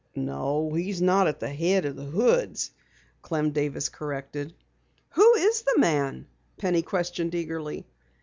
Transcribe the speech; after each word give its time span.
"No, 0.15 0.71
he's 0.73 0.99
not 0.99 1.27
at 1.27 1.39
the 1.39 1.53
head 1.53 1.85
of 1.85 1.95
the 1.95 2.05
Hoods," 2.05 2.71
Clem 3.21 3.51
Davis 3.51 3.87
corrected. 3.87 4.51
"Who 5.11 5.33
is 5.35 5.61
the 5.61 5.75
man?" 5.77 6.25
Penny 6.57 6.81
questioned 6.81 7.35
eagerly. 7.35 7.85